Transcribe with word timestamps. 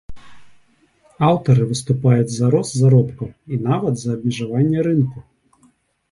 Аўтары 1.27 1.65
выступаюць 1.71 2.31
за 2.35 2.49
рост 2.55 2.73
заробкаў, 2.77 3.29
і 3.55 3.59
нават 3.67 3.99
за 4.05 4.09
абмежаванне 4.15 4.79
рынку. 4.89 5.19